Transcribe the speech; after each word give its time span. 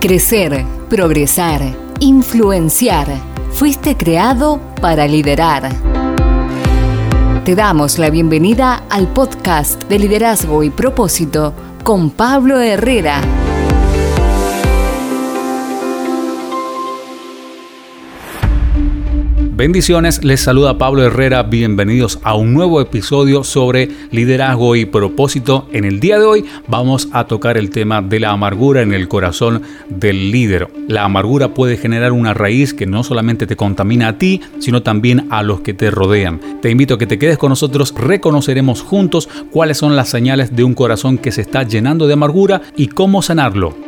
Crecer, 0.00 0.64
progresar, 0.88 1.60
influenciar. 1.98 3.08
Fuiste 3.50 3.96
creado 3.96 4.60
para 4.80 5.08
liderar. 5.08 5.70
Te 7.44 7.56
damos 7.56 7.98
la 7.98 8.08
bienvenida 8.08 8.84
al 8.90 9.08
podcast 9.08 9.82
de 9.88 9.98
liderazgo 9.98 10.62
y 10.62 10.70
propósito 10.70 11.52
con 11.82 12.10
Pablo 12.10 12.60
Herrera. 12.60 13.47
Bendiciones, 19.58 20.22
les 20.22 20.40
saluda 20.40 20.78
Pablo 20.78 21.02
Herrera, 21.02 21.42
bienvenidos 21.42 22.20
a 22.22 22.36
un 22.36 22.54
nuevo 22.54 22.80
episodio 22.80 23.42
sobre 23.42 23.88
liderazgo 24.12 24.76
y 24.76 24.84
propósito. 24.84 25.66
En 25.72 25.84
el 25.84 25.98
día 25.98 26.20
de 26.20 26.26
hoy 26.26 26.44
vamos 26.68 27.08
a 27.10 27.24
tocar 27.24 27.58
el 27.58 27.70
tema 27.70 28.00
de 28.00 28.20
la 28.20 28.30
amargura 28.30 28.82
en 28.82 28.94
el 28.94 29.08
corazón 29.08 29.62
del 29.88 30.30
líder. 30.30 30.68
La 30.86 31.02
amargura 31.02 31.54
puede 31.54 31.76
generar 31.76 32.12
una 32.12 32.34
raíz 32.34 32.72
que 32.72 32.86
no 32.86 33.02
solamente 33.02 33.48
te 33.48 33.56
contamina 33.56 34.06
a 34.06 34.16
ti, 34.16 34.42
sino 34.60 34.84
también 34.84 35.26
a 35.30 35.42
los 35.42 35.62
que 35.62 35.74
te 35.74 35.90
rodean. 35.90 36.60
Te 36.62 36.70
invito 36.70 36.94
a 36.94 36.98
que 36.98 37.08
te 37.08 37.18
quedes 37.18 37.36
con 37.36 37.48
nosotros, 37.48 37.92
reconoceremos 37.96 38.82
juntos 38.82 39.28
cuáles 39.50 39.76
son 39.76 39.96
las 39.96 40.08
señales 40.08 40.54
de 40.54 40.62
un 40.62 40.74
corazón 40.74 41.18
que 41.18 41.32
se 41.32 41.40
está 41.40 41.64
llenando 41.64 42.06
de 42.06 42.12
amargura 42.12 42.62
y 42.76 42.86
cómo 42.86 43.22
sanarlo. 43.22 43.87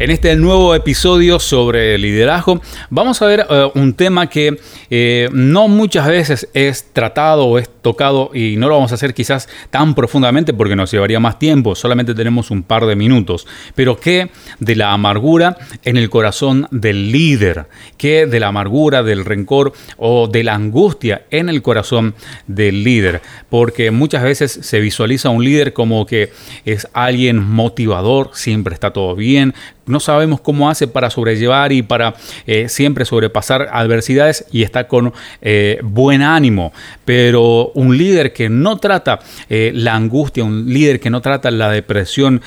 En 0.00 0.12
este 0.12 0.36
nuevo 0.36 0.76
episodio 0.76 1.40
sobre 1.40 1.98
liderazgo 1.98 2.60
vamos 2.88 3.20
a 3.20 3.26
ver 3.26 3.44
eh, 3.50 3.68
un 3.74 3.94
tema 3.94 4.28
que 4.28 4.60
eh, 4.90 5.28
no 5.32 5.66
muchas 5.66 6.06
veces 6.06 6.48
es 6.54 6.92
tratado 6.92 7.46
o 7.46 7.58
es 7.58 7.68
tocado 7.82 8.30
y 8.32 8.54
no 8.58 8.68
lo 8.68 8.76
vamos 8.76 8.92
a 8.92 8.94
hacer 8.94 9.12
quizás 9.12 9.48
tan 9.70 9.96
profundamente 9.96 10.54
porque 10.54 10.76
nos 10.76 10.92
llevaría 10.92 11.18
más 11.18 11.40
tiempo, 11.40 11.74
solamente 11.74 12.14
tenemos 12.14 12.52
un 12.52 12.62
par 12.62 12.86
de 12.86 12.94
minutos, 12.94 13.48
pero 13.74 13.98
que 13.98 14.30
de 14.60 14.76
la 14.76 14.92
amargura 14.92 15.58
en 15.82 15.96
el 15.96 16.08
corazón 16.10 16.68
del 16.70 17.10
líder, 17.10 17.66
que 17.96 18.26
de 18.26 18.38
la 18.38 18.48
amargura, 18.48 19.02
del 19.02 19.24
rencor 19.24 19.72
o 19.96 20.28
de 20.28 20.44
la 20.44 20.54
angustia 20.54 21.22
en 21.30 21.48
el 21.48 21.60
corazón 21.60 22.14
del 22.46 22.84
líder, 22.84 23.20
porque 23.50 23.90
muchas 23.90 24.22
veces 24.22 24.60
se 24.62 24.78
visualiza 24.78 25.30
un 25.30 25.42
líder 25.42 25.72
como 25.72 26.06
que 26.06 26.30
es 26.64 26.86
alguien 26.92 27.42
motivador, 27.42 28.30
siempre 28.32 28.74
está 28.74 28.92
todo 28.92 29.16
bien, 29.16 29.54
no 29.88 30.00
sabemos 30.00 30.40
cómo 30.40 30.70
hace 30.70 30.86
para 30.86 31.10
sobrellevar 31.10 31.72
y 31.72 31.82
para 31.82 32.14
eh, 32.46 32.68
siempre 32.68 33.04
sobrepasar 33.04 33.68
adversidades 33.72 34.44
y 34.52 34.62
está 34.62 34.88
con 34.88 35.12
eh, 35.42 35.78
buen 35.82 36.22
ánimo. 36.22 36.72
Pero 37.04 37.72
un 37.74 37.96
líder 37.96 38.32
que 38.32 38.48
no 38.48 38.78
trata 38.78 39.20
eh, 39.48 39.72
la 39.74 39.94
angustia, 39.94 40.44
un 40.44 40.72
líder 40.72 41.00
que 41.00 41.10
no 41.10 41.20
trata 41.20 41.50
la 41.50 41.70
depresión 41.70 42.42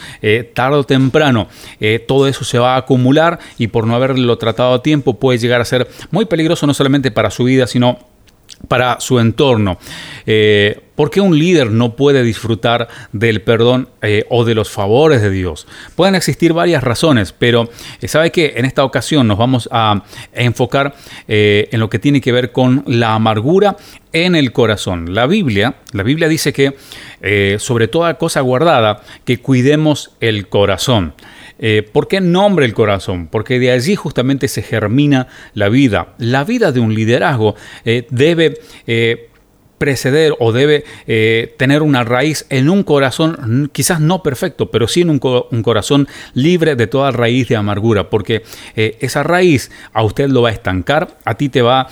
tarde 0.53 0.78
o 0.78 0.83
temprano, 0.83 1.48
todo 2.08 2.28
eso 2.28 2.44
se 2.44 2.59
va 2.59 2.75
a 2.75 2.78
acumular 2.78 3.39
y 3.58 3.67
por 3.67 3.88
no 3.88 3.95
haberlo 3.95 4.38
tratado 4.38 4.73
a 4.73 4.83
tiempo 4.83 5.20
puede 5.20 5.39
llegar 5.39 5.61
a 5.61 5.66
ser 5.66 5.88
muy 6.11 6.26
peligroso 6.26 6.67
no 6.67 6.73
solamente 6.73 7.11
para 7.11 7.31
su 7.31 7.44
vida, 7.44 7.67
sino 7.67 8.00
para 8.67 9.00
su 9.00 9.20
entorno. 9.20 9.78
Eh, 10.26 10.81
¿Por 10.95 11.09
qué 11.09 11.20
un 11.20 11.38
líder 11.38 11.72
no 11.72 11.95
puede 11.95 12.23
disfrutar 12.23 12.88
del 13.12 13.42
perdón 13.42 13.90
eh, 14.02 14.26
o 14.30 14.45
de 14.45 14.54
los 14.54 14.70
favores 14.70 15.22
de 15.22 15.31
Dios? 15.31 15.67
Pueden 15.95 16.16
existir 16.16 16.54
varias 16.54 16.84
razones, 16.84 17.34
pero 17.34 17.70
eh, 18.02 18.08
sabe 18.08 18.32
que 18.32 18.54
en 18.58 18.66
esta 18.66 18.84
ocasión 18.84 19.28
nos 19.28 19.38
vamos 19.38 19.67
a 19.72 20.04
enfocar 20.34 20.94
en 21.28 21.80
lo 21.80 21.89
que 21.89 22.00
tiene 22.00 22.22
que 22.22 22.32
ver 22.32 22.52
con 22.52 22.84
la 22.86 23.16
amargura 23.16 23.78
en 24.14 24.36
el 24.36 24.52
corazón. 24.52 25.16
La 25.16 25.26
Biblia, 25.26 25.76
la 25.92 26.04
Biblia 26.04 26.28
dice 26.28 26.54
que 26.54 26.76
sobre 27.59 27.88
toda 27.88 28.16
cosa 28.16 28.42
guardada, 28.42 29.02
que 29.26 29.39
cuidemos 29.39 30.12
el 30.20 30.50
corazón. 30.50 31.14
Eh, 31.64 31.88
¿Por 31.90 32.08
qué 32.08 32.20
nombre 32.20 32.66
el 32.66 32.73
corazón? 32.73 33.28
Porque 33.28 33.59
de 33.59 33.72
allí 33.72 33.95
justamente 33.95 34.48
se 34.48 34.64
germina 34.64 35.28
la 35.54 35.70
vida. 35.70 36.16
La 36.17 36.44
vida 36.44 36.72
de 36.72 36.80
un 36.80 36.94
liderazgo 36.94 37.56
eh, 37.86 38.08
debe... 38.09 38.60
Eh, 38.88 39.27
preceder 39.77 40.36
o 40.38 40.52
debe 40.52 40.83
tener 41.58 41.82
una 41.82 42.04
raíz 42.04 42.45
en 42.52 42.70
un 42.70 42.83
corazón, 42.83 43.71
quizás 43.73 44.00
no 44.00 44.21
perfecto, 44.21 44.70
pero 44.70 44.88
sí 44.88 45.02
en 45.02 45.10
un, 45.10 45.17
corazón 45.17 46.08
libre 46.36 46.76
de 46.76 46.86
toda 46.86 47.10
raíz 47.10 47.48
de 47.48 47.55
amargura, 47.55 48.08
porque 48.11 48.44
esa 48.76 49.23
raíz 49.23 49.71
a 49.92 50.04
usted 50.04 50.30
lo 50.30 50.44
va 50.44 50.50
a 50.50 50.52
estancar, 50.52 51.17
a 51.26 51.33
ti 51.33 51.50
te 51.50 51.64
va 51.64 51.88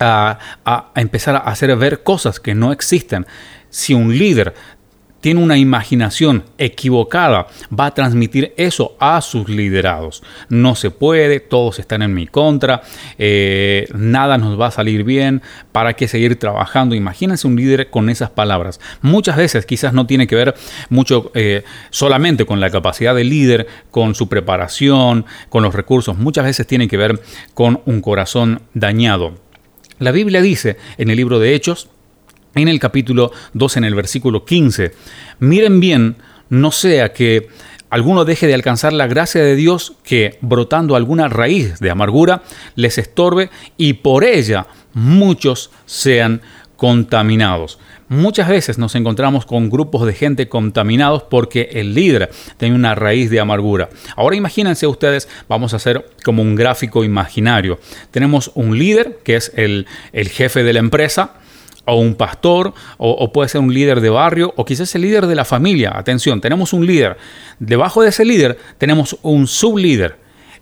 a 0.00 0.92
empezar 0.94 1.36
a 1.36 1.40
hacer 1.40 1.76
ver 1.76 2.02
cosas 2.02 2.40
que 2.40 2.54
no 2.54 2.72
existen. 2.72 3.26
Si 3.68 3.92
un 3.92 4.16
líder 4.16 4.54
tiene 5.22 5.40
una 5.40 5.56
imaginación 5.56 6.42
equivocada, 6.58 7.46
va 7.78 7.86
a 7.86 7.94
transmitir 7.94 8.52
eso 8.56 8.96
a 8.98 9.22
sus 9.22 9.48
liderados. 9.48 10.22
No 10.48 10.74
se 10.74 10.90
puede, 10.90 11.38
todos 11.38 11.78
están 11.78 12.02
en 12.02 12.12
mi 12.12 12.26
contra, 12.26 12.82
eh, 13.18 13.86
nada 13.94 14.36
nos 14.36 14.60
va 14.60 14.66
a 14.66 14.70
salir 14.72 15.04
bien, 15.04 15.40
¿para 15.70 15.94
qué 15.94 16.08
seguir 16.08 16.38
trabajando? 16.38 16.96
Imagínense 16.96 17.46
un 17.46 17.54
líder 17.54 17.88
con 17.88 18.10
esas 18.10 18.30
palabras. 18.30 18.80
Muchas 19.00 19.36
veces 19.36 19.64
quizás 19.64 19.94
no 19.94 20.06
tiene 20.06 20.26
que 20.26 20.34
ver 20.34 20.54
mucho 20.90 21.30
eh, 21.34 21.62
solamente 21.90 22.44
con 22.44 22.58
la 22.60 22.70
capacidad 22.70 23.14
del 23.14 23.30
líder, 23.30 23.68
con 23.92 24.16
su 24.16 24.28
preparación, 24.28 25.24
con 25.48 25.62
los 25.62 25.72
recursos, 25.72 26.18
muchas 26.18 26.44
veces 26.44 26.66
tiene 26.66 26.88
que 26.88 26.96
ver 26.96 27.22
con 27.54 27.80
un 27.86 28.00
corazón 28.00 28.62
dañado. 28.74 29.34
La 30.00 30.10
Biblia 30.10 30.42
dice 30.42 30.78
en 30.98 31.10
el 31.10 31.16
libro 31.16 31.38
de 31.38 31.54
Hechos, 31.54 31.88
en 32.54 32.68
el 32.68 32.78
capítulo 32.80 33.32
2, 33.54 33.76
en 33.78 33.84
el 33.84 33.94
versículo 33.94 34.44
15. 34.44 34.92
Miren 35.40 35.80
bien, 35.80 36.16
no 36.48 36.70
sea 36.72 37.12
que 37.12 37.48
alguno 37.90 38.24
deje 38.24 38.46
de 38.46 38.54
alcanzar 38.54 38.92
la 38.92 39.06
gracia 39.06 39.42
de 39.42 39.56
Dios 39.56 39.94
que, 40.02 40.38
brotando 40.40 40.96
alguna 40.96 41.28
raíz 41.28 41.78
de 41.78 41.90
amargura, 41.90 42.42
les 42.74 42.98
estorbe 42.98 43.50
y 43.76 43.94
por 43.94 44.24
ella 44.24 44.66
muchos 44.94 45.70
sean 45.86 46.40
contaminados. 46.76 47.78
Muchas 48.08 48.48
veces 48.48 48.76
nos 48.76 48.94
encontramos 48.94 49.46
con 49.46 49.70
grupos 49.70 50.06
de 50.06 50.12
gente 50.12 50.48
contaminados 50.48 51.22
porque 51.22 51.70
el 51.72 51.94
líder 51.94 52.30
tiene 52.58 52.74
una 52.74 52.94
raíz 52.94 53.30
de 53.30 53.40
amargura. 53.40 53.88
Ahora 54.16 54.36
imagínense 54.36 54.86
ustedes, 54.86 55.28
vamos 55.48 55.72
a 55.72 55.76
hacer 55.76 56.04
como 56.22 56.42
un 56.42 56.54
gráfico 56.54 57.04
imaginario. 57.04 57.78
Tenemos 58.10 58.50
un 58.54 58.78
líder 58.78 59.20
que 59.24 59.36
es 59.36 59.52
el, 59.54 59.86
el 60.12 60.28
jefe 60.28 60.62
de 60.62 60.72
la 60.74 60.80
empresa, 60.80 61.36
o 61.84 61.96
un 61.96 62.14
pastor, 62.14 62.74
o, 62.98 63.32
puede 63.32 63.48
ser 63.48 63.60
un 63.60 63.72
líder 63.72 64.00
de 64.00 64.10
barrio, 64.10 64.52
o 64.56 64.64
quizás 64.64 64.94
el 64.94 65.02
líder 65.02 65.26
de 65.26 65.34
la 65.34 65.44
familia. 65.44 65.92
Atención, 65.94 66.40
tenemos 66.40 66.72
un 66.72 66.86
líder. 66.86 67.16
Debajo 67.58 68.02
de 68.02 68.10
ese 68.10 68.24
líder 68.24 68.58
tenemos 68.78 69.16
un 69.22 69.46
sublíder. 69.46 70.16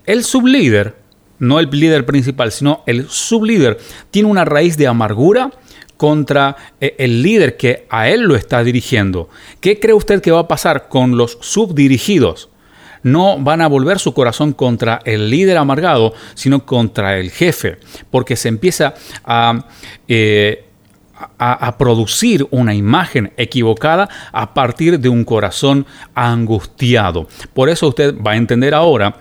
El 0.05 0.23
sublíder, 0.23 0.95
no 1.39 1.59
el 1.59 1.69
líder 1.69 2.05
principal, 2.05 2.51
sino 2.51 2.83
el 2.85 3.07
sublíder, 3.09 3.77
tiene 4.09 4.29
una 4.29 4.45
raíz 4.45 4.77
de 4.77 4.87
amargura 4.87 5.51
contra 5.97 6.55
eh, 6.79 6.95
el 6.97 7.21
líder 7.21 7.57
que 7.57 7.85
a 7.89 8.09
él 8.09 8.21
lo 8.21 8.35
está 8.35 8.63
dirigiendo. 8.63 9.29
¿Qué 9.59 9.79
cree 9.79 9.93
usted 9.93 10.21
que 10.21 10.31
va 10.31 10.39
a 10.39 10.47
pasar 10.47 10.87
con 10.89 11.17
los 11.17 11.37
subdirigidos? 11.41 12.49
no 13.03 13.39
van 13.39 13.61
a 13.61 13.67
volver 13.67 13.99
su 13.99 14.13
corazón 14.13 14.53
contra 14.53 15.01
el 15.05 15.29
líder 15.29 15.57
amargado, 15.57 16.13
sino 16.35 16.65
contra 16.65 17.17
el 17.17 17.31
jefe, 17.31 17.77
porque 18.09 18.35
se 18.35 18.49
empieza 18.49 18.93
a 19.25 19.65
eh, 20.07 20.65
a, 21.37 21.77
producir 21.77 22.47
una 22.51 22.73
imagen 22.73 23.33
equivocada 23.37 24.09
a 24.31 24.53
partir 24.53 24.99
de 24.99 25.09
un 25.09 25.23
corazón 25.23 25.85
angustiado. 26.15 27.27
Por 27.53 27.69
eso 27.69 27.87
usted 27.87 28.15
va 28.21 28.31
a 28.31 28.37
entender 28.37 28.73
ahora 28.73 29.15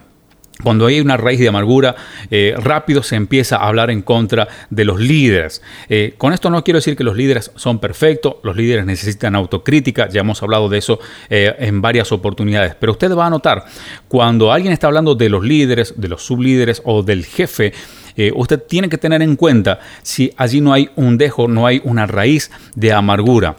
cuando 0.62 0.86
hay 0.86 1.00
una 1.00 1.16
raíz 1.16 1.40
de 1.40 1.48
amargura, 1.48 1.96
eh, 2.30 2.54
rápido 2.56 3.02
se 3.02 3.16
empieza 3.16 3.56
a 3.56 3.68
hablar 3.68 3.90
en 3.90 4.02
contra 4.02 4.48
de 4.68 4.84
los 4.84 5.00
líderes. 5.00 5.62
Eh, 5.88 6.14
con 6.18 6.32
esto 6.32 6.50
no 6.50 6.62
quiero 6.62 6.78
decir 6.78 6.96
que 6.96 7.04
los 7.04 7.16
líderes 7.16 7.50
son 7.56 7.78
perfectos, 7.78 8.36
los 8.42 8.56
líderes 8.56 8.84
necesitan 8.84 9.34
autocrítica, 9.34 10.08
ya 10.08 10.20
hemos 10.20 10.42
hablado 10.42 10.68
de 10.68 10.78
eso 10.78 11.00
eh, 11.28 11.54
en 11.58 11.80
varias 11.80 12.12
oportunidades, 12.12 12.74
pero 12.78 12.92
usted 12.92 13.14
va 13.14 13.26
a 13.26 13.30
notar, 13.30 13.64
cuando 14.08 14.52
alguien 14.52 14.72
está 14.72 14.86
hablando 14.86 15.14
de 15.14 15.28
los 15.28 15.44
líderes, 15.44 15.94
de 15.96 16.08
los 16.08 16.22
sublíderes 16.22 16.82
o 16.84 17.02
del 17.02 17.24
jefe, 17.24 17.72
usted 18.34 18.62
tiene 18.62 18.88
que 18.88 18.98
tener 18.98 19.22
en 19.22 19.36
cuenta 19.36 19.80
si 20.02 20.32
allí 20.36 20.60
no 20.60 20.72
hay 20.72 20.90
un 20.96 21.18
dejo, 21.18 21.48
no 21.48 21.66
hay 21.66 21.80
una 21.84 22.06
raíz 22.06 22.50
de 22.74 22.92
amargura. 22.92 23.56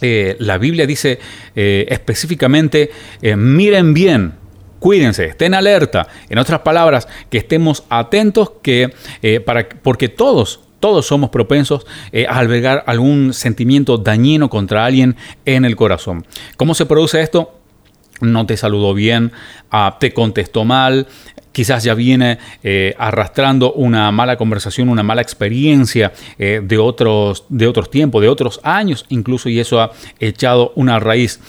la 0.00 0.58
Biblia 0.58 0.86
dice 0.86 1.18
específicamente, 1.54 2.90
miren 3.36 3.94
bien, 3.94 4.34
cuídense, 4.82 5.26
estén 5.26 5.54
alerta. 5.54 6.08
En 6.28 6.38
otras 6.38 6.60
palabras, 6.60 7.08
que 7.30 7.38
estemos 7.38 7.84
atentos 7.88 8.52
que, 8.62 8.92
eh, 9.22 9.38
para, 9.38 9.68
porque 9.68 10.08
todos, 10.08 10.60
todos 10.80 11.06
somos 11.06 11.30
propensos 11.30 11.86
eh, 12.10 12.26
a 12.28 12.38
albergar 12.38 12.82
algún 12.88 13.32
sentimiento 13.32 13.96
dañino 13.96 14.50
contra 14.50 14.84
alguien 14.84 15.16
en 15.46 15.64
el 15.64 15.76
corazón. 15.76 16.26
¿Cómo 16.56 16.74
se 16.74 16.84
produce 16.84 17.22
esto? 17.22 17.54
No 18.20 18.44
te 18.44 18.56
saludó 18.56 18.92
bien, 18.92 19.30
ah, 19.70 19.98
te 20.00 20.12
contestó 20.12 20.64
mal, 20.64 21.06
quizás 21.52 21.84
ya 21.84 21.94
viene 21.94 22.38
eh, 22.62 22.94
arrastrando 22.98 23.72
una 23.72 24.10
mala 24.10 24.36
conversación, 24.36 24.88
una 24.88 25.02
mala 25.02 25.22
experiencia 25.22 26.12
de, 26.38 26.78
otros, 26.78 27.44
de 27.48 27.66
otros 27.66 27.90
tiempos, 27.90 28.22
de 28.22 28.28
otros 28.28 28.60
años 28.62 29.04
incluso, 29.08 29.48
y 29.48 29.60
eso 29.60 29.80
ha 29.80 29.92
echado 30.18 30.72
una 30.74 30.98
raíz. 30.98 31.40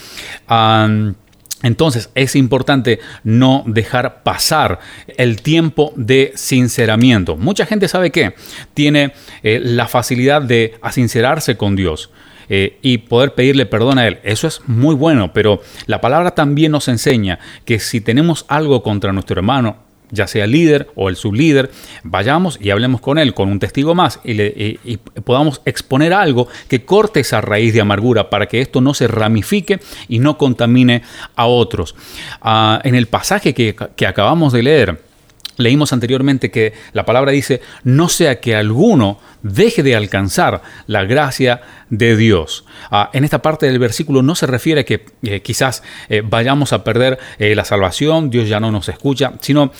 Entonces 1.63 2.11
es 2.13 2.35
importante 2.35 2.99
no 3.23 3.63
dejar 3.65 4.21
pasar 4.21 4.79
el 5.17 5.41
tiempo 5.41 5.93
de 5.95 6.33
sinceramiento. 6.35 7.37
Mucha 7.37 7.65
gente 7.65 7.87
sabe 7.87 8.11
que 8.11 8.35
tiene 8.75 9.13
eh, 9.41 9.59
la 9.63 9.87
facilidad 9.87 10.41
de 10.43 10.75
asincerarse 10.81 11.57
con 11.57 11.75
Dios. 11.75 12.11
Eh, 12.49 12.77
y 12.81 12.97
poder 12.97 13.35
pedirle 13.35 13.65
perdón 13.65 13.97
a 13.97 14.05
Él. 14.05 14.19
Eso 14.21 14.47
es 14.47 14.59
muy 14.67 14.95
bueno, 14.95 15.31
pero 15.31 15.61
la 15.85 16.01
palabra 16.01 16.31
también 16.31 16.73
nos 16.73 16.89
enseña 16.89 17.39
que 17.63 17.79
si 17.79 18.01
tenemos 18.01 18.43
algo 18.49 18.83
contra 18.83 19.13
nuestro 19.13 19.39
hermano, 19.39 19.77
ya 20.13 20.27
sea 20.27 20.45
el 20.45 20.51
líder 20.51 20.87
o 20.95 21.09
el 21.09 21.15
sublíder, 21.15 21.71
vayamos 22.03 22.57
y 22.61 22.69
hablemos 22.69 23.01
con 23.01 23.17
él, 23.17 23.33
con 23.33 23.49
un 23.49 23.59
testigo 23.59 23.95
más, 23.95 24.19
y, 24.23 24.33
le, 24.33 24.79
podamos 25.25 25.61
exponer 25.65 26.13
algo 26.13 26.47
que 26.69 26.85
corte 26.85 27.21
esa 27.21 27.41
raíz 27.41 27.73
de 27.73 27.81
amargura 27.81 28.29
para 28.29 28.45
que 28.45 28.61
esto 28.61 28.79
no 28.79 28.93
se 28.93 29.07
ramifique 29.07 29.79
y 30.07 30.19
no 30.19 30.37
contamine 30.37 31.01
a 31.35 31.47
otros. 31.47 31.95
Ah, 32.41 32.79
en 32.83 32.95
el 32.95 33.07
pasaje 33.07 33.53
que 33.53 34.07
acabamos 34.07 34.53
de 34.53 34.63
leer, 34.63 35.12
Leímos 35.57 35.93
anteriormente 35.93 36.49
que 36.49 36.73
la 36.93 37.05
palabra 37.05 37.31
dice, 37.31 37.61
no 37.83 38.09
sea 38.09 38.39
que 38.39 38.55
alguno 38.55 39.19
deje 39.43 39.83
de 39.83 39.95
alcanzar 39.95 40.61
la 40.87 41.03
gracia 41.03 41.61
de 41.89 42.15
Dios. 42.15 42.65
Ah, 42.89 43.11
en 43.13 43.23
esta 43.23 43.41
parte 43.41 43.67
del 43.67 43.77
versículo 43.77 44.23
no 44.23 44.33
se 44.35 44.47
refiere 44.47 44.81
a 44.81 44.83
que 44.83 45.05
eh, 45.21 45.41
quizás 45.41 45.83
eh, 46.09 46.23
vayamos 46.25 46.73
a 46.73 46.83
perder 46.83 47.19
eh, 47.37 47.53
la 47.53 47.65
salvación, 47.65 48.29
Dios 48.29 48.49
ya 48.49 48.59
no 48.59 48.71
nos 48.71 48.89
escucha, 48.89 49.33
sino 49.41 49.71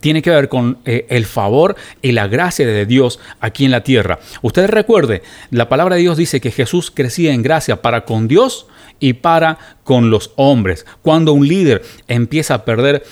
tiene 0.00 0.22
que 0.22 0.30
ver 0.30 0.48
con 0.48 0.78
el 0.86 1.26
favor 1.26 1.76
y 2.00 2.12
la 2.12 2.26
gracia 2.26 2.66
de 2.66 2.86
Dios 2.86 3.20
aquí 3.40 3.66
en 3.66 3.70
la 3.70 3.82
tierra. 3.82 4.18
Usted 4.40 4.66
recuerde, 4.66 5.22
la 5.50 5.68
palabra 5.68 5.96
de 5.96 6.00
Dios 6.00 6.16
dice 6.16 6.40
que 6.40 6.50
Jesús 6.50 6.90
crecía 6.90 7.34
en 7.34 7.42
gracia 7.42 7.82
para 7.82 8.06
con 8.06 8.26
Dios 8.26 8.66
y 8.98 9.12
para 9.12 9.58
con 9.82 10.08
los 10.08 10.32
hombres. 10.36 10.86
Cuando 11.02 11.34
un 11.34 11.46
líder 11.46 11.82
empieza 12.08 12.54
a 12.54 12.64
perder, 12.64 13.04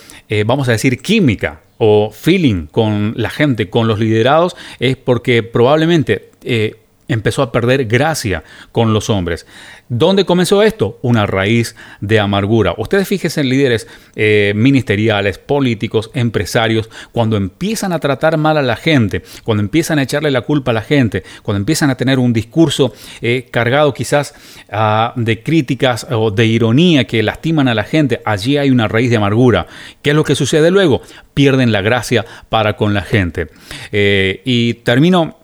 vamos 0.47 0.67
a 0.69 0.73
decir, 0.73 1.03
química, 1.03 1.61
o 1.85 2.13
feeling 2.13 2.67
con 2.67 3.13
la 3.17 3.29
gente, 3.29 3.69
con 3.69 3.89
los 3.89 3.99
liderados, 3.99 4.55
es 4.79 4.97
porque 4.97 5.43
probablemente 5.43 6.31
eh, 6.45 6.77
empezó 7.09 7.43
a 7.43 7.53
perder 7.53 7.87
gracia 7.87 8.45
con 8.73 8.93
los 8.93 9.11
hombres. 9.11 9.47
¿Dónde 9.89 10.25
comenzó 10.25 10.63
esto? 10.63 10.99
Una 11.03 11.27
raíz 11.27 11.77
de 12.01 12.19
amargura. 12.19 12.75
Ustedes 12.79 13.07
fíjense 13.07 13.43
en 13.43 13.51
líderes 13.51 13.87
eh, 14.17 14.55
ministeriales, 14.57 15.37
políticos, 15.37 16.11
empresarios, 16.15 16.89
cuando 17.13 17.37
empiezan 17.37 17.93
a 17.93 17.99
tratar 17.99 18.39
mal 18.39 18.57
a 18.57 18.63
la 18.63 18.77
gente, 18.77 19.23
cuando 19.45 19.63
empiezan 19.63 19.99
a 19.99 20.05
echarle 20.05 20.31
la 20.31 20.41
culpa 20.43 20.71
a 20.71 20.75
la 20.75 20.81
gente, 20.81 21.25
cuando 21.43 21.59
empiezan 21.59 21.91
a 21.91 21.97
tener 21.97 22.19
un 22.19 22.33
discurso 22.33 22.95
eh, 23.21 23.49
cargado 23.51 23.93
quizás 23.93 24.35
ah, 24.71 25.13
de 25.17 25.43
críticas 25.43 26.07
o 26.11 26.31
de 26.31 26.47
ironía 26.47 27.07
que 27.07 27.23
lastiman 27.23 27.69
a 27.69 27.75
la 27.75 27.85
gente, 27.85 28.23
allí 28.25 28.57
hay 28.57 28.71
una 28.71 28.89
raíz 28.89 29.11
de 29.11 29.17
amargura. 29.17 29.67
¿Qué 30.01 30.11
es 30.11 30.17
lo 30.17 30.25
que 30.25 30.35
sucede 30.35 30.71
luego? 30.71 31.03
Pierden 31.35 31.71
la 31.71 31.83
gracia 31.83 32.25
para 32.49 32.77
con 32.77 32.95
la 32.95 33.03
gente. 33.03 33.49
Eh, 33.91 34.41
y 34.47 34.75
termino 34.75 35.42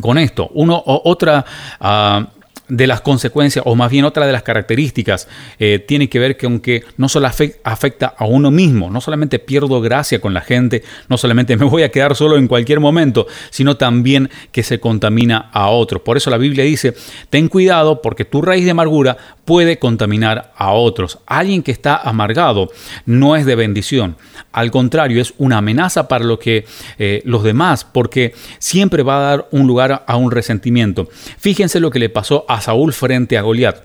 con 0.00 0.18
esto. 0.18 0.50
Uno, 0.54 0.80
otra 0.84 1.44
ah, 1.80 2.26
de 2.72 2.86
las 2.86 3.02
consecuencias, 3.02 3.62
o 3.68 3.76
más 3.76 3.90
bien 3.90 4.06
otra 4.06 4.24
de 4.24 4.32
las 4.32 4.42
características, 4.42 5.28
eh, 5.58 5.78
tiene 5.78 6.08
que 6.08 6.18
ver 6.18 6.38
que 6.38 6.46
aunque 6.46 6.82
no 6.96 7.10
solo 7.10 7.26
afecta 7.26 8.14
a 8.16 8.24
uno 8.24 8.50
mismo, 8.50 8.88
no 8.88 9.02
solamente 9.02 9.38
pierdo 9.38 9.82
gracia 9.82 10.22
con 10.22 10.32
la 10.32 10.40
gente, 10.40 10.82
no 11.08 11.18
solamente 11.18 11.54
me 11.58 11.66
voy 11.66 11.82
a 11.82 11.90
quedar 11.90 12.16
solo 12.16 12.38
en 12.38 12.48
cualquier 12.48 12.80
momento, 12.80 13.26
sino 13.50 13.76
también 13.76 14.30
que 14.52 14.62
se 14.62 14.80
contamina 14.80 15.50
a 15.52 15.68
otros. 15.68 16.00
Por 16.00 16.16
eso 16.16 16.30
la 16.30 16.38
Biblia 16.38 16.64
dice, 16.64 16.94
ten 17.28 17.48
cuidado 17.48 18.00
porque 18.00 18.24
tu 18.24 18.40
raíz 18.40 18.64
de 18.64 18.70
amargura 18.70 19.18
puede 19.44 19.78
contaminar 19.78 20.52
a 20.56 20.72
otros. 20.72 21.18
Alguien 21.26 21.62
que 21.62 21.72
está 21.72 21.96
amargado 21.96 22.70
no 23.04 23.36
es 23.36 23.44
de 23.44 23.54
bendición, 23.54 24.16
al 24.52 24.70
contrario, 24.70 25.20
es 25.20 25.34
una 25.38 25.58
amenaza 25.58 26.08
para 26.08 26.24
lo 26.24 26.38
que, 26.38 26.66
eh, 26.98 27.22
los 27.24 27.42
demás, 27.42 27.84
porque 27.84 28.34
siempre 28.58 29.02
va 29.02 29.16
a 29.16 29.30
dar 29.30 29.48
un 29.50 29.66
lugar 29.66 30.04
a 30.06 30.16
un 30.16 30.30
resentimiento. 30.30 31.08
Fíjense 31.38 31.80
lo 31.80 31.90
que 31.90 31.98
le 31.98 32.10
pasó 32.10 32.44
a 32.48 32.60
Saúl 32.62 32.92
frente 32.92 33.36
a 33.36 33.42
Goliat. 33.42 33.82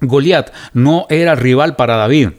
Goliat 0.00 0.52
no 0.72 1.06
era 1.08 1.34
rival 1.34 1.76
para 1.76 1.96
David. 1.96 2.30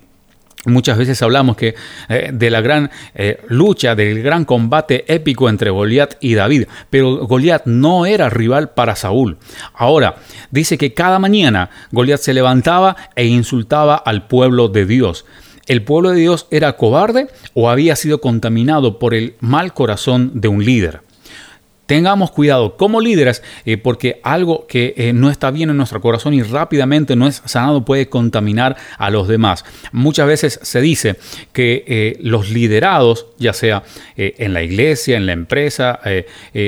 Muchas 0.65 0.97
veces 0.97 1.21
hablamos 1.21 1.57
que 1.57 1.75
eh, 2.09 2.31
de 2.33 2.49
la 2.49 2.59
gran 2.59 2.89
eh, 3.13 3.39
lucha, 3.49 3.93
del 3.93 4.23
gran 4.23 4.45
combate 4.45 5.05
épico 5.13 5.47
entre 5.47 5.69
Goliat 5.69 6.15
y 6.21 6.33
David, 6.33 6.67
pero 6.89 7.27
Goliat 7.27 7.65
no 7.65 8.07
era 8.07 8.29
rival 8.29 8.71
para 8.71 8.95
Saúl. 8.95 9.37
Ahora, 9.75 10.15
dice 10.49 10.79
que 10.79 10.95
cada 10.95 11.19
mañana 11.19 11.69
Goliat 11.91 12.19
se 12.19 12.33
levantaba 12.33 12.95
e 13.15 13.27
insultaba 13.27 13.95
al 13.95 14.25
pueblo 14.27 14.67
de 14.67 14.87
Dios. 14.87 15.25
¿El 15.67 15.83
pueblo 15.83 16.11
de 16.11 16.21
Dios 16.21 16.47
era 16.49 16.73
cobarde 16.73 17.27
o 17.53 17.69
había 17.69 17.95
sido 17.95 18.19
contaminado 18.19 18.97
por 18.97 19.13
el 19.13 19.35
mal 19.39 19.73
corazón 19.73 20.31
de 20.33 20.47
un 20.47 20.65
líder? 20.65 21.04
Tengamos 21.85 22.31
cuidado 22.31 22.77
como 22.77 22.99
líderes 22.99 23.43
eh, 23.65 23.77
porque 23.77 24.19
algo 24.23 24.65
que 24.67 24.95
eh, 24.97 25.13
no 25.13 25.29
está 25.29 25.51
bien 25.51 25.69
en 25.69 25.77
nuestro 25.77 26.01
corazón 26.01 26.33
y 26.33 26.41
rápidamente 26.41 27.15
no 27.15 27.27
es 27.27 27.43
sanado 27.45 27.85
puede 27.85 28.09
contaminar 28.09 28.75
a 28.97 29.11
los 29.11 29.27
demás. 29.27 29.65
Muchas 29.91 30.27
veces 30.27 30.59
se 30.63 30.81
dice 30.81 31.15
que 31.53 31.83
eh, 31.87 32.17
los 32.21 32.49
liderados, 32.49 33.27
ya 33.37 33.53
sea 33.53 33.83
en 34.17 34.53
la 34.53 34.63
iglesia, 34.63 35.17
en 35.17 35.25
la 35.25 35.33
empresa, 35.33 35.99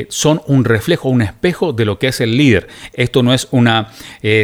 son 0.09 0.41
un 0.47 0.65
reflejo, 0.65 1.09
un 1.09 1.21
espejo 1.21 1.71
de 1.71 1.85
lo 1.85 1.97
que 1.97 2.07
es 2.07 2.19
el 2.19 2.35
líder. 2.35 2.67
Esto 2.93 3.23
no 3.23 3.33
es 3.33 3.47
una 3.51 3.89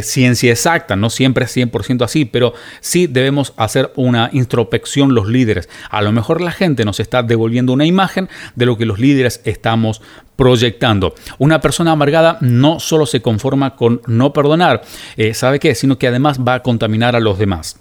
ciencia 0.02 0.50
exacta, 0.50 0.96
no 0.96 1.10
siempre 1.10 1.44
es 1.44 1.54
100% 1.54 2.02
así, 2.02 2.24
pero 2.24 2.54
sí 2.80 3.06
debemos 3.06 3.52
hacer 3.56 3.92
una 3.96 4.30
introspección 4.32 5.14
los 5.14 5.28
líderes. 5.28 5.68
A 5.90 6.00
lo 6.00 6.12
mejor 6.12 6.40
la 6.40 6.52
gente 6.52 6.84
nos 6.84 6.98
está 6.98 7.22
devolviendo 7.22 7.72
una 7.72 7.84
imagen 7.84 8.28
de 8.54 8.66
lo 8.66 8.78
que 8.78 8.86
los 8.86 8.98
líderes 8.98 9.42
estamos 9.44 10.00
proyectando. 10.36 11.14
Una 11.38 11.60
persona 11.60 11.92
amargada 11.92 12.38
no 12.40 12.80
solo 12.80 13.06
se 13.06 13.22
conforma 13.22 13.76
con 13.76 14.02
no 14.06 14.32
perdonar, 14.32 14.82
eh, 15.16 15.34
¿sabe 15.34 15.58
qué? 15.58 15.74
Sino 15.74 15.98
que 15.98 16.08
además 16.08 16.40
va 16.40 16.54
a 16.54 16.62
contaminar 16.62 17.16
a 17.16 17.20
los 17.20 17.38
demás. 17.38 17.78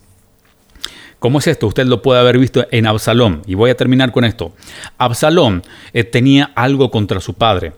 ¿Cómo 1.20 1.40
es 1.40 1.48
esto? 1.48 1.68
Usted 1.68 1.86
lo 1.86 2.02
puede 2.02 2.20
haber 2.20 2.38
visto 2.38 2.68
en 2.70 2.86
Absalón. 2.86 3.44
Y 3.48 3.56
voy 3.56 3.70
a 3.70 3.78
terminar 3.78 4.12
con 4.12 4.26
esto. 4.26 4.54
Absalón 4.98 5.64
eh, 5.94 6.04
tenía 6.04 6.52
algo 6.54 6.92
contra 6.92 7.22
su 7.22 7.36
padre. 7.36 7.72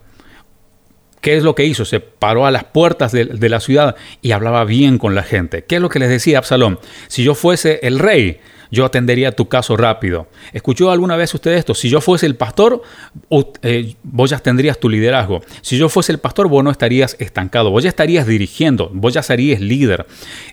¿Qué 1.21 1.37
es 1.37 1.43
lo 1.43 1.53
que 1.53 1.65
hizo? 1.65 1.85
Se 1.85 1.99
paró 1.99 2.47
a 2.47 2.51
las 2.51 2.63
puertas 2.63 3.11
de, 3.11 3.25
de, 3.25 3.49
la 3.49 3.59
ciudad 3.59 3.95
y 4.23 4.31
hablaba 4.31 4.63
bien 4.63 4.97
con 4.97 5.13
la 5.13 5.21
gente. 5.21 5.63
¿Qué 5.63 5.75
es 5.75 5.81
lo 5.81 5.89
que 5.89 5.99
les 5.99 6.09
decía 6.09 6.39
Absalón? 6.39 6.79
Si 7.07 7.23
yo 7.23 7.35
fuese 7.35 7.79
el 7.83 7.99
rey, 7.99 8.39
yo 8.71 8.85
atendería 8.85 9.31
tu 9.31 9.47
caso 9.47 9.77
rápido. 9.77 10.27
¿Escuchó 10.53 10.91
alguna 10.91 11.15
vez 11.15 11.33
usted 11.33 11.51
esto? 11.51 11.73
Si 11.73 11.89
yo 11.89 12.01
fuese 12.01 12.25
el 12.25 12.35
pastor, 12.35 12.81
eh, 13.61 13.95
vos 14.03 14.29
ya 14.29 14.39
tendrías 14.39 14.79
tu 14.79 14.89
liderazgo. 14.89 15.41
Si 15.61 15.77
yo 15.77 15.89
fuese 15.89 16.11
el 16.11 16.19
pastor, 16.19 16.47
vos 16.47 16.63
no 16.63 16.71
estarías 16.71 17.15
estancado, 17.19 17.71
vos 17.71 17.83
ya 17.83 17.89
estarías 17.89 18.27
dirigiendo, 18.27 18.89
vos 18.93 19.13
ya 19.13 19.23
serías 19.23 19.59
líder. 19.59 20.05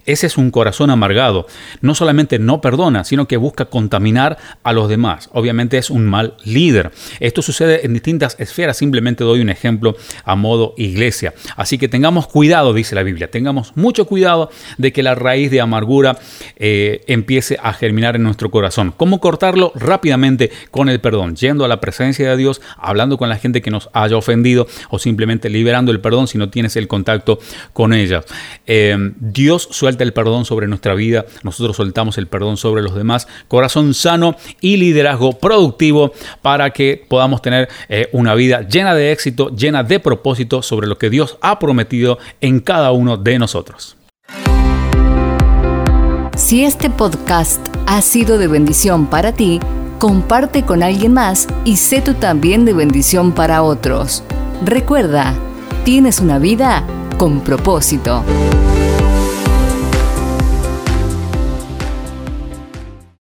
Ese 0.07 0.27
es 0.27 0.37
un 0.37 0.51
corazón 0.51 0.91
amargado. 0.91 1.47
No 1.81 1.95
solamente 1.95 2.39
no 2.39 2.61
perdona, 2.61 3.05
sino 3.05 3.27
que 3.27 3.37
busca 3.37 3.67
contaminar 3.67 4.39
a 4.63 4.73
los 4.73 4.89
demás. 4.89 5.31
Obviamente 5.33 5.79
es 5.79 5.91
un 5.91 6.07
mal 6.07 6.35
líder. 6.45 6.91
Esto 7.21 7.43
sucede 7.43 7.85
en 7.85 7.95
distintas 7.95 8.37
esferas. 8.39 8.77
Simplemente 8.77 9.25
doy 9.25 9.41
un 9.41 9.51
ejemplo 9.51 9.97
a 10.25 10.37
modo 10.37 10.75
iglesia. 10.77 11.35
Así 11.57 11.79
que 11.79 11.89
tengamos 11.89 12.27
cuidado, 12.27 12.75
dice 12.75 12.95
la 12.95 13.03
Biblia. 13.03 13.31
Tengamos 13.31 13.77
mucho 13.77 14.07
cuidado 14.07 14.51
de 14.79 14.93
que 14.93 15.03
la 15.03 15.15
raíz 15.15 15.51
de 15.51 15.61
amargura 15.61 16.19
eh, 16.57 17.03
empiece 17.07 17.59
a 17.63 17.73
germinar 17.73 18.02
en 18.11 18.23
nuestro 18.23 18.51
corazón. 18.51 18.93
¿Cómo 18.97 19.21
cortarlo? 19.21 19.73
Rápidamente 19.75 20.51
con 20.71 20.89
el 20.89 21.01
perdón, 21.01 21.37
yendo 21.37 21.65
a 21.65 21.69
la 21.69 21.81
presencia 21.81 22.29
de 22.31 22.37
Dios, 22.37 22.61
hablando 22.77 23.17
con 23.17 23.29
la 23.29 23.37
gente 23.37 23.63
que 23.63 23.71
nos 23.71 23.89
haya 23.93 24.17
ofendido 24.17 24.67
o 24.91 24.99
simplemente 24.99 25.49
liberando 25.49 25.93
el 25.93 26.01
perdón 26.01 26.27
si 26.27 26.39
no 26.39 26.51
tienes 26.51 26.77
el 26.77 26.89
contacto 26.89 27.39
con 27.73 27.93
ella. 27.93 28.25
Eh, 28.67 29.13
Dios 29.21 29.69
suelta 29.71 30.05
el 30.05 30.13
perdón 30.13 30.45
sobre 30.45 30.67
nuestra 30.67 30.95
vida, 30.95 31.25
nosotros 31.43 31.77
soltamos 31.77 32.19
el 32.19 32.27
perdón 32.27 32.57
sobre 32.57 32.83
los 32.83 32.95
demás. 32.95 33.29
Corazón 33.49 33.95
sano 33.95 34.37
y 34.61 34.77
liderazgo 34.77 35.39
productivo 35.39 36.13
para 36.43 36.71
que 36.71 37.05
podamos 37.09 37.41
tener 37.43 37.69
eh, 37.89 38.09
una 38.13 38.35
vida 38.35 38.63
llena 38.63 38.95
de 38.95 39.13
éxito, 39.13 39.55
llena 39.55 39.85
de 39.85 40.01
propósito 40.01 40.63
sobre 40.63 40.87
lo 40.87 40.99
que 40.99 41.11
Dios 41.11 41.39
ha 41.41 41.59
prometido 41.59 42.19
en 42.41 42.61
cada 42.61 42.93
uno 42.93 43.17
de 43.17 43.39
nosotros. 43.39 43.97
Si 46.37 46.65
este 46.65 46.91
podcast 46.91 47.72
ha 47.87 48.03
sido 48.03 48.39
de 48.39 48.49
bendición 48.49 49.07
para 49.07 49.33
ti, 49.33 49.61
comparte 49.99 50.65
con 50.65 50.83
alguien 50.83 51.13
más 51.13 51.47
y 51.65 51.77
sé 51.77 52.01
tú 52.01 52.15
también 52.15 52.65
de 52.65 52.73
bendición 52.73 53.33
para 53.33 53.63
otros. 53.63 54.23
Recuerda, 54.65 55.35
tienes 55.85 56.21
una 56.21 56.39
vida 56.39 56.85
con 57.19 57.41
propósito. 57.41 58.23